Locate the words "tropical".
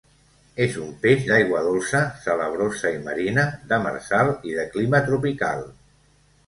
5.13-5.65